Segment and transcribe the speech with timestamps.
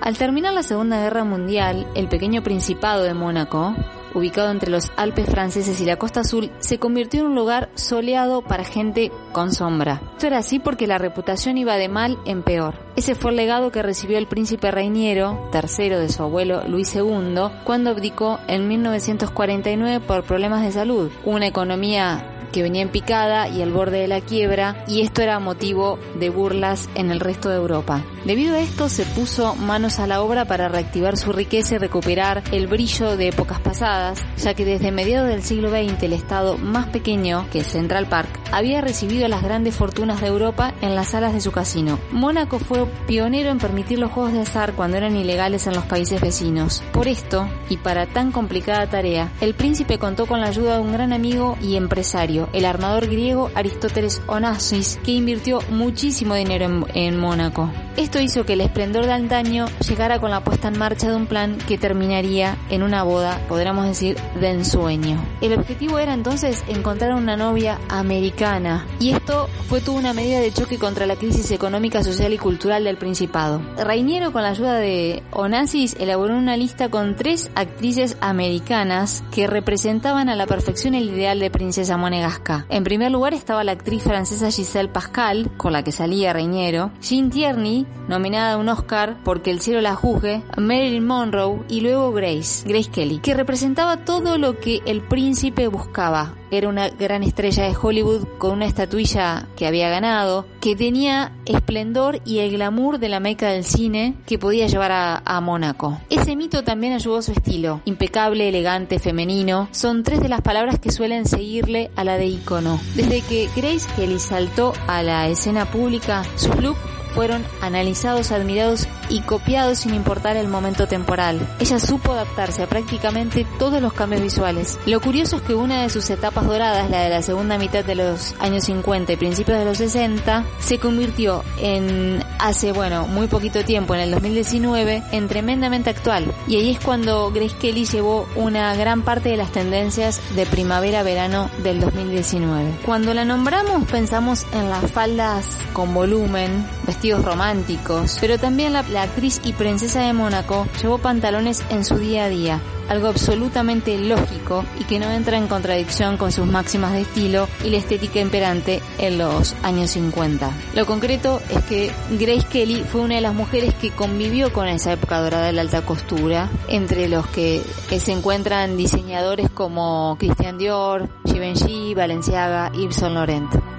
[0.00, 3.74] Al terminar la Segunda Guerra Mundial, el pequeño Principado de Mónaco,
[4.14, 8.42] ubicado entre los Alpes franceses y la Costa Azul, se convirtió en un lugar soleado
[8.42, 10.00] para gente con sombra.
[10.12, 12.74] Esto era así porque la reputación iba de mal en peor.
[12.96, 17.48] Ese fue el legado que recibió el príncipe Reiniero, tercero de su abuelo Luis II,
[17.64, 21.10] cuando abdicó en 1949 por problemas de salud.
[21.24, 25.38] Una economía que venía en picada y al borde de la quiebra, y esto era
[25.38, 28.04] motivo de burlas en el resto de Europa.
[28.24, 32.44] Debido a esto se puso manos a la obra para reactivar su riqueza y recuperar
[32.52, 36.86] el brillo de épocas pasadas, ya que desde mediados del siglo XX el estado más
[36.86, 41.40] pequeño, que Central Park, había recibido las grandes fortunas de Europa en las salas de
[41.40, 41.98] su casino.
[42.12, 46.20] Mónaco fue pionero en permitir los juegos de azar cuando eran ilegales en los países
[46.20, 46.82] vecinos.
[46.92, 50.92] Por esto, y para tan complicada tarea, el príncipe contó con la ayuda de un
[50.92, 57.70] gran amigo y empresario, el armador griego Aristóteles Onassis, que invirtió muchísimo dinero en, Mónaco.
[57.96, 61.26] Esto hizo que el esplendor de antaño llegara con la puesta en marcha de un
[61.26, 65.22] plan que terminaría en una boda, podríamos decir, de ensueño.
[65.40, 70.52] El objetivo era entonces encontrar una novia americana, y esto fue toda una medida de
[70.52, 73.60] choque contra la crisis económica, social y cultural del Principado.
[73.76, 80.28] Reiniero, con la ayuda de Onassis, elaboró una lista con tres actrices americanas que representaban
[80.28, 84.50] a la perfección el ideal de princesa monegasca en primer lugar estaba la actriz francesa
[84.50, 89.60] Giselle Pascal, con la que salía Reñero, Jean Tierney, nominada a un Oscar porque el
[89.60, 94.80] cielo la juzgue, Marilyn Monroe y luego Grace, Grace Kelly, que representaba todo lo que
[94.86, 96.34] el príncipe buscaba.
[96.50, 102.20] Era una gran estrella de Hollywood con una estatuilla que había ganado, que tenía esplendor
[102.26, 105.98] y el glamour de la meca del cine que podía llevar a, a Mónaco.
[106.10, 110.78] Ese mito también ayudó a su estilo, impecable, elegante, femenino, son tres de las palabras
[110.78, 112.78] que suelen seguirle a la de icono.
[112.94, 116.76] Desde que Grace Kelly saltó a la escena pública, su look
[117.14, 121.38] fueron analizados, admirados y copiados sin importar el momento temporal.
[121.60, 124.78] Ella supo adaptarse a prácticamente todos los cambios visuales.
[124.86, 127.94] Lo curioso es que una de sus etapas doradas, la de la segunda mitad de
[127.94, 133.64] los años 50 y principios de los 60, se convirtió en hace, bueno, muy poquito
[133.64, 136.32] tiempo, en el 2019, en tremendamente actual.
[136.48, 141.50] Y ahí es cuando Grace Kelly llevó una gran parte de las tendencias de primavera-verano
[141.62, 142.78] del 2019.
[142.84, 149.40] Cuando la nombramos pensamos en las faldas con volumen, vestidos románticos, pero también la actriz
[149.44, 154.84] y princesa de Mónaco llevó pantalones en su día a día, algo absolutamente lógico y
[154.84, 159.18] que no entra en contradicción con sus máximas de estilo y la estética imperante en
[159.18, 160.50] los años 50.
[160.74, 164.92] Lo concreto es que Grace Kelly fue una de las mujeres que convivió con esa
[164.92, 167.62] época dorada de la alta costura, entre los que
[167.98, 173.71] se encuentran diseñadores como Christian Dior, Givenchy, Balenciaga, Yves Saint Laurent.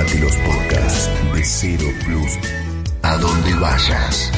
[0.00, 2.38] Llévate los podcasts de Cero Plus
[3.02, 4.32] a donde vayas.